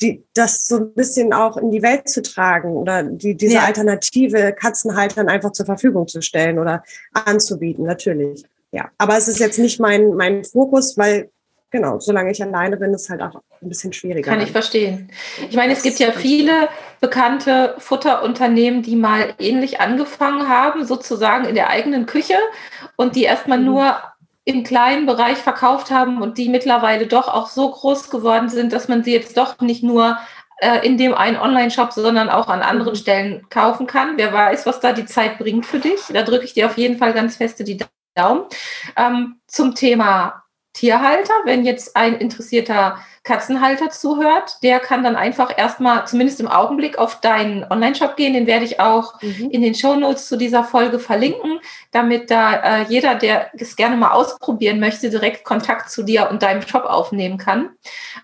[0.00, 3.64] die, das so ein bisschen auch in die Welt zu tragen oder die, diese ja.
[3.64, 6.82] Alternative Katzenhaltern einfach zur Verfügung zu stellen oder
[7.12, 8.44] anzubieten, natürlich.
[8.72, 11.30] Ja, aber es ist jetzt nicht mein, mein Fokus, weil
[11.70, 14.30] genau, solange ich alleine bin, ist halt auch ein bisschen schwieriger.
[14.30, 15.10] Kann ich verstehen.
[15.48, 16.68] Ich meine, es gibt ja viele
[17.00, 22.36] bekannte Futterunternehmen, die mal ähnlich angefangen haben, sozusagen in der eigenen Küche
[22.96, 23.66] und die erstmal mhm.
[23.66, 23.96] nur
[24.50, 28.88] im kleinen Bereich verkauft haben und die mittlerweile doch auch so groß geworden sind, dass
[28.88, 30.18] man sie jetzt doch nicht nur
[30.60, 32.98] äh, in dem einen Online-Shop, sondern auch an anderen mhm.
[32.98, 34.16] Stellen kaufen kann.
[34.16, 36.00] Wer weiß, was da die Zeit bringt für dich.
[36.12, 37.78] Da drücke ich dir auf jeden Fall ganz feste die
[38.14, 38.44] Daumen.
[38.96, 46.06] Ähm, zum Thema Tierhalter, wenn jetzt ein interessierter Katzenhalter zuhört, der kann dann einfach erstmal,
[46.06, 48.32] zumindest im Augenblick, auf deinen Online-Shop gehen.
[48.32, 49.50] Den werde ich auch mhm.
[49.50, 53.96] in den Show Notes zu dieser Folge verlinken, damit da äh, jeder, der es gerne
[53.96, 57.68] mal ausprobieren möchte, direkt Kontakt zu dir und deinem Shop aufnehmen kann.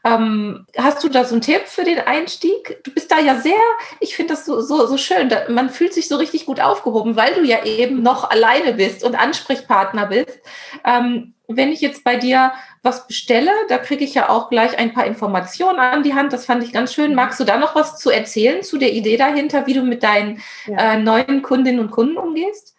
[0.02, 2.82] Ähm, hast du da so einen Tipp für den Einstieg?
[2.82, 3.60] Du bist da ja sehr,
[4.00, 5.28] ich finde das so, so, so schön.
[5.28, 9.04] Da, man fühlt sich so richtig gut aufgehoben, weil du ja eben noch alleine bist
[9.04, 10.40] und Ansprechpartner bist.
[10.86, 14.92] Ähm, wenn ich jetzt bei dir was bestelle, da kriege ich ja auch gleich ein
[14.92, 16.32] paar Informationen an die Hand.
[16.32, 17.14] Das fand ich ganz schön.
[17.14, 20.42] Magst du da noch was zu erzählen zu der Idee dahinter, wie du mit deinen
[20.66, 20.94] ja.
[20.94, 22.76] äh, neuen Kundinnen und Kunden umgehst?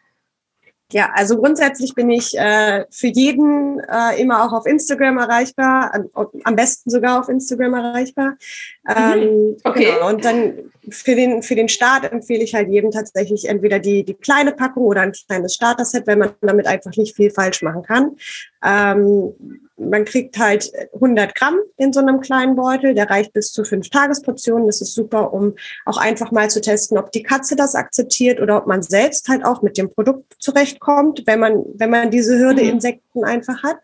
[0.93, 6.27] Ja, also grundsätzlich bin ich äh, für jeden äh, immer auch auf Instagram erreichbar, am,
[6.45, 8.38] am besten sogar auf Instagram erreichbar.
[8.86, 8.95] Mhm.
[8.95, 9.91] Ähm, okay.
[9.93, 10.08] Genau.
[10.08, 14.13] Und dann für den, für den Start empfehle ich halt jedem tatsächlich entweder die, die
[14.13, 18.15] kleine Packung oder ein kleines Starter-Set, wenn man damit einfach nicht viel falsch machen kann.
[18.63, 19.34] Ähm,
[19.78, 23.89] man kriegt halt 100 Gramm in so einem kleinen Beutel, der reicht bis zu fünf
[23.89, 24.67] Tagesportionen.
[24.67, 25.54] Das ist super, um
[25.86, 29.45] auch einfach mal zu testen, ob die Katze das akzeptiert oder ob man selbst halt
[29.45, 32.69] auch mit dem Produkt zurechtkommt, wenn man, wenn man diese Hürde mhm.
[32.69, 33.78] Insekten einfach hat.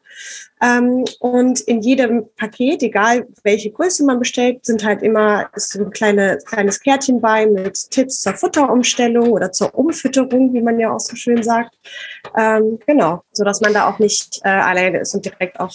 [0.62, 5.92] Ähm, und in jedem Paket, egal welche Größe man bestellt, sind halt immer so ein
[5.92, 11.00] kleine, kleines Kärtchen bei mit Tipps zur Futterumstellung oder zur Umfütterung, wie man ja auch
[11.00, 11.76] so schön sagt.
[12.38, 15.74] Ähm, genau, so dass man da auch nicht äh, alleine ist und direkt auch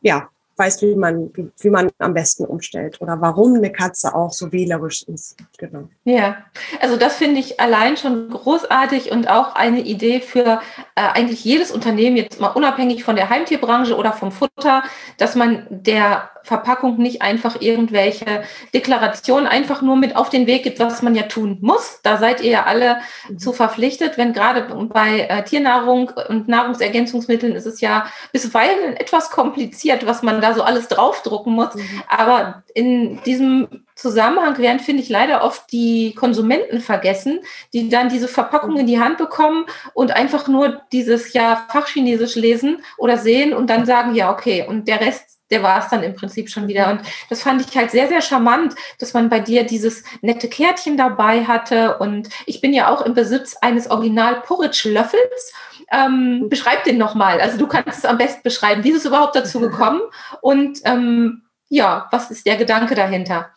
[0.00, 4.32] ja weiß, wie man, wie, wie, man am besten umstellt oder warum eine Katze auch
[4.32, 5.36] so wählerisch ist.
[5.58, 5.88] Genau.
[6.04, 6.38] Ja,
[6.80, 10.60] also das finde ich allein schon großartig und auch eine Idee für
[10.94, 14.82] äh, eigentlich jedes Unternehmen, jetzt mal unabhängig von der Heimtierbranche oder vom Futter,
[15.16, 18.42] dass man der Verpackung nicht einfach irgendwelche
[18.74, 22.00] Deklarationen einfach nur mit auf den Weg gibt, was man ja tun muss.
[22.02, 22.98] Da seid ihr ja alle
[23.28, 23.38] mhm.
[23.38, 30.06] zu verpflichtet, wenn gerade bei äh, Tiernahrung und Nahrungsergänzungsmitteln ist es ja bisweilen etwas kompliziert,
[30.06, 31.74] was man da so alles draufdrucken muss.
[31.74, 32.02] Mhm.
[32.08, 37.40] Aber in diesem Zusammenhang werden, finde ich, leider oft die Konsumenten vergessen,
[37.72, 42.82] die dann diese Verpackung in die Hand bekommen und einfach nur dieses ja Fachchinesisch lesen
[42.96, 46.14] oder sehen und dann sagen, ja, okay, und der Rest der war es dann im
[46.14, 46.90] Prinzip schon wieder.
[46.90, 50.96] Und das fand ich halt sehr, sehr charmant, dass man bei dir dieses nette Kärtchen
[50.96, 51.98] dabei hatte.
[51.98, 55.52] Und ich bin ja auch im Besitz eines Original-Porridge-Löffels.
[55.90, 57.40] Ähm, beschreib den nochmal.
[57.40, 58.84] Also du kannst es am besten beschreiben.
[58.84, 60.00] Wie ist es überhaupt dazu gekommen?
[60.42, 63.50] Und ähm, ja, was ist der Gedanke dahinter?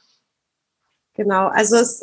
[1.16, 2.02] Genau, also es,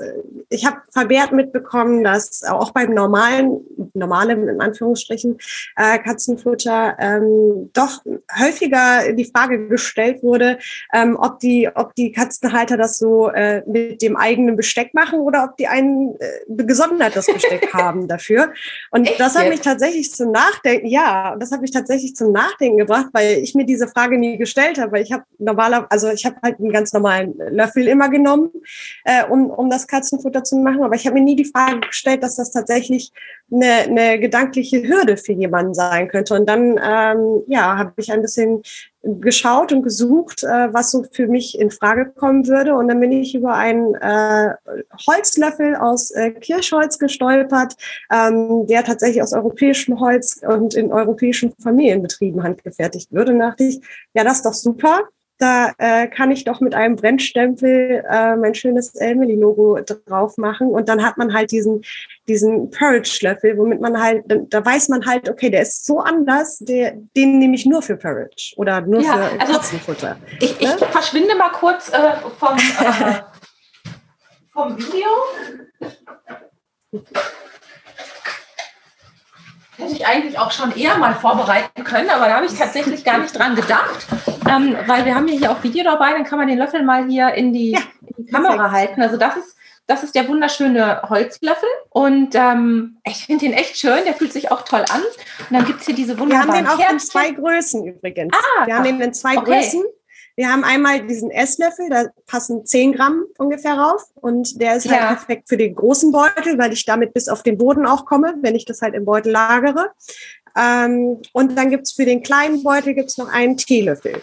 [0.51, 3.61] ich habe vermehrt mitbekommen, dass auch beim normalen,
[3.95, 5.39] normalen in Anführungsstrichen,
[5.77, 8.03] äh, Katzenfutter ähm, doch
[8.39, 10.59] häufiger die Frage gestellt wurde,
[10.93, 15.45] ähm, ob die, ob die Katzenhalter das so äh, mit dem eigenen Besteck machen oder
[15.45, 18.53] ob die ein äh, gesondertes Besteck haben dafür.
[18.91, 22.79] Und Echt das hat mich tatsächlich zum Nachdenken, ja, das hat mich tatsächlich zum Nachdenken
[22.79, 24.93] gebracht, weil ich mir diese Frage nie gestellt habe.
[24.93, 28.51] Weil ich habe normaler, also ich habe halt einen ganz normalen Löffel immer genommen
[29.05, 30.83] äh, um, um das Katzenfutter zu machen.
[30.83, 33.12] Aber ich habe mir nie die Frage gestellt, dass das tatsächlich
[33.51, 36.35] eine, eine gedankliche Hürde für jemanden sein könnte.
[36.35, 38.62] Und dann ähm, ja, habe ich ein bisschen
[39.03, 42.74] geschaut und gesucht, äh, was so für mich in Frage kommen würde.
[42.74, 44.55] Und dann bin ich über einen äh,
[45.07, 47.74] Holzlöffel aus äh, Kirschholz gestolpert,
[48.12, 53.33] ähm, der tatsächlich aus europäischem Holz und in europäischen Familienbetrieben handgefertigt würde.
[53.33, 53.81] Und dachte ich,
[54.14, 58.55] ja, das ist doch super da äh, kann ich doch mit einem Brennstempel äh, mein
[58.55, 61.83] schönes Elmeli-Logo drauf machen und dann hat man halt diesen,
[62.27, 66.94] diesen Porridge-Löffel, womit man halt, da weiß man halt, okay, der ist so anders, der,
[67.16, 70.16] den nehme ich nur für Porridge oder nur ja, für also Katzenfutter.
[70.40, 70.77] Ich, ich ne?
[70.90, 73.20] verschwinde mal kurz äh, vom, äh,
[74.53, 75.09] vom Video.
[79.77, 83.18] Hätte ich eigentlich auch schon eher mal vorbereiten können, aber da habe ich tatsächlich gar
[83.18, 84.09] nicht dran gedacht,
[84.49, 87.07] ähm, weil wir haben ja hier auch Video dabei, dann kann man den Löffel mal
[87.07, 88.73] hier in die, ja, in die Kamera perfekt.
[88.73, 89.03] halten.
[89.03, 89.57] Also das ist,
[89.87, 94.51] das ist der wunderschöne Holzlöffel und ähm, ich finde den echt schön, der fühlt sich
[94.51, 95.01] auch toll an.
[95.01, 96.95] Und dann gibt es hier diese wunderbaren Wir haben den auch Kerzen.
[96.95, 98.35] in zwei Größen übrigens.
[98.35, 99.61] Ah, wir haben den in zwei okay.
[99.61, 99.85] Größen.
[100.39, 104.05] Wir haben einmal diesen Esslöffel, da passen 10 Gramm ungefähr rauf.
[104.15, 105.09] Und der ist halt ja.
[105.09, 108.37] halt perfekt für den großen Beutel, weil ich damit bis auf den Boden auch komme,
[108.41, 109.91] wenn ich das halt im Beutel lagere.
[110.59, 114.21] Ähm, und dann gibt's für den kleinen Beutel gibt's noch einen Teelöffel.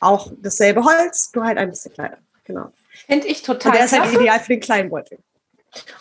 [0.00, 2.18] Auch dasselbe Holz, nur halt ein bisschen kleiner.
[2.44, 2.72] Genau.
[3.06, 3.72] Finde ich total.
[3.72, 5.18] Und der ist halt ideal für den kleinen Beutel.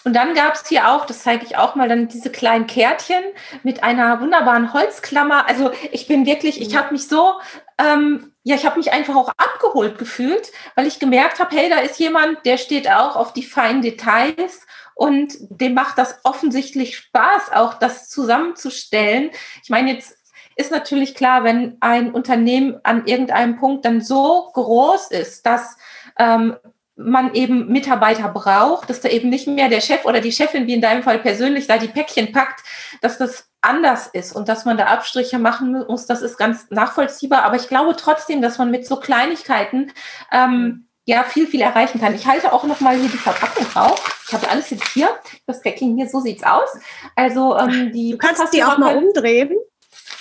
[0.03, 3.23] Und dann gab es hier auch, das zeige ich auch mal, dann diese kleinen Kärtchen
[3.63, 5.47] mit einer wunderbaren Holzklammer.
[5.47, 7.33] Also ich bin wirklich, ich habe mich so,
[7.77, 11.79] ähm, ja, ich habe mich einfach auch abgeholt gefühlt, weil ich gemerkt habe, hey, da
[11.79, 14.61] ist jemand, der steht auch auf die feinen Details
[14.99, 19.29] und dem macht das offensichtlich Spaß, auch das zusammenzustellen.
[19.63, 20.17] Ich meine, jetzt
[20.57, 25.77] ist natürlich klar, wenn ein Unternehmen an irgendeinem Punkt dann so groß ist, dass
[26.17, 26.57] ähm,
[26.97, 30.73] man eben Mitarbeiter braucht, dass da eben nicht mehr der Chef oder die Chefin, wie
[30.73, 32.61] in deinem Fall persönlich, da die Päckchen packt,
[32.99, 37.43] dass das anders ist und dass man da Abstriche machen muss, das ist ganz nachvollziehbar.
[37.43, 39.93] Aber ich glaube trotzdem, dass man mit so Kleinigkeiten
[40.29, 42.13] ähm, ja viel, viel erreichen kann.
[42.13, 44.23] Ich halte auch noch mal hier die Verpackung drauf.
[44.27, 45.09] Ich habe alles jetzt hier.
[45.47, 46.69] Das Päckchen hier, so sieht's aus.
[47.15, 49.57] Also ähm, die du kannst die auch mal umdrehen.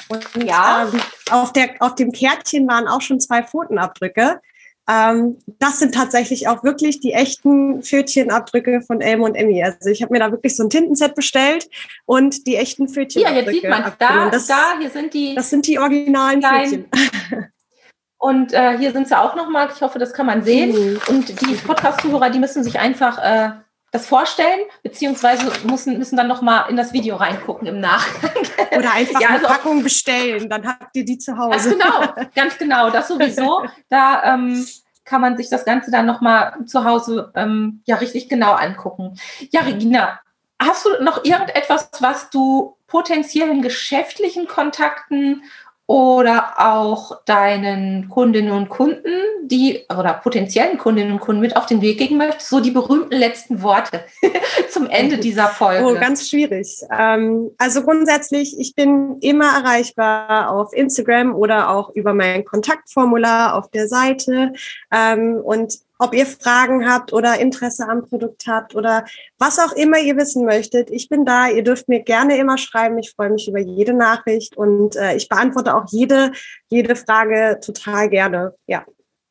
[0.08, 0.88] Und ja.
[0.90, 4.40] Ähm, auf, der, auf dem Kärtchen waren auch schon zwei Pfotenabdrücke.
[4.88, 9.62] Ähm, das sind tatsächlich auch wirklich die echten Pfötchenabdrücke von Elmo und Emmy.
[9.62, 11.68] Also ich habe mir da wirklich so ein Tintenset bestellt
[12.06, 13.40] und die echten Pfötchenabdrücke.
[13.40, 15.34] Ja, jetzt sieht man da, das, da, hier sind die.
[15.34, 16.88] Das sind die originalen Pfötchen.
[18.18, 19.68] Und äh, hier sind sie auch nochmal.
[19.74, 20.70] Ich hoffe, das kann man sehen.
[20.72, 21.00] Mhm.
[21.08, 23.50] Und die Podcast-Zuhörer, die müssen sich einfach äh,
[23.90, 28.30] das vorstellen, beziehungsweise müssen, müssen dann nochmal in das Video reingucken im Nachgang.
[28.78, 31.76] Oder einfach ja, also eine Packung bestellen, dann habt ihr die zu Hause.
[31.76, 33.64] Ganz genau, ganz genau, das sowieso.
[33.88, 34.66] Da ähm,
[35.04, 39.18] kann man sich das Ganze dann nochmal zu Hause ähm, ja richtig genau angucken.
[39.50, 40.20] Ja, Regina,
[40.60, 45.44] hast du noch irgendetwas, was du potenziellen geschäftlichen Kontakten
[45.88, 49.08] oder auch deinen Kundinnen und Kunden,
[49.44, 52.50] die oder potenziellen Kundinnen und Kunden mit auf den Weg gehen möchtest?
[52.50, 54.04] So die berühmten letzten Worte
[54.70, 55.86] zum Ende dieser Folge.
[55.86, 56.82] Oh, ganz schwierig.
[56.96, 63.70] Ähm, also grundsätzlich, ich bin immer erreichbar auf Instagram oder auch über mein Kontaktformular auf
[63.70, 64.52] der Seite.
[64.92, 69.04] Ähm, und ob ihr Fragen habt oder Interesse am Produkt habt oder
[69.38, 70.90] was auch immer ihr wissen möchtet.
[70.90, 71.48] Ich bin da.
[71.48, 72.98] Ihr dürft mir gerne immer schreiben.
[72.98, 76.32] Ich freue mich über jede Nachricht und äh, ich beantworte auch jede,
[76.68, 78.54] jede Frage total gerne.
[78.66, 78.84] Ja.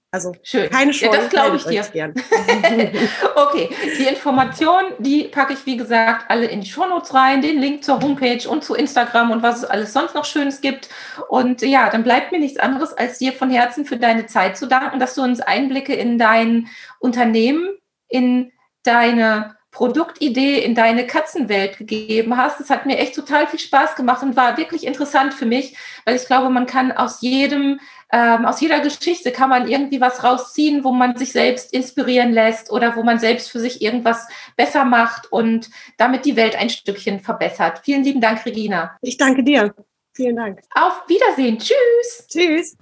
[0.09, 0.69] Also Schön.
[0.69, 1.81] keine Scheu, ja, das glaube ich dir.
[1.91, 2.13] Gern.
[3.35, 7.83] okay, die Informationen, die packe ich wie gesagt alle in die Shownotes rein, den Link
[7.83, 10.87] zur Homepage und zu Instagram und was es alles sonst noch Schönes gibt.
[11.27, 14.67] Und ja, dann bleibt mir nichts anderes, als dir von Herzen für deine Zeit zu
[14.67, 16.67] danken, dass du uns Einblicke in dein
[16.99, 17.77] Unternehmen,
[18.07, 18.53] in
[18.83, 22.59] deine Produktidee in deine Katzenwelt gegeben hast.
[22.59, 26.15] Das hat mir echt total viel Spaß gemacht und war wirklich interessant für mich, weil
[26.15, 27.79] ich glaube, man kann aus jedem,
[28.11, 32.71] ähm, aus jeder Geschichte kann man irgendwie was rausziehen, wo man sich selbst inspirieren lässt
[32.71, 37.19] oder wo man selbst für sich irgendwas besser macht und damit die Welt ein Stückchen
[37.19, 37.81] verbessert.
[37.83, 38.97] Vielen lieben Dank, Regina.
[39.01, 39.73] Ich danke dir.
[40.13, 40.61] Vielen Dank.
[40.73, 41.59] Auf Wiedersehen.
[41.59, 42.27] Tschüss.
[42.29, 42.77] Tschüss.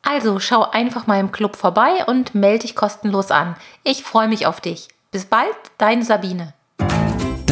[0.00, 3.54] Also schau einfach mal im Club vorbei und melde dich kostenlos an.
[3.82, 4.88] Ich freue mich auf dich.
[5.10, 6.54] Bis bald, deine Sabine.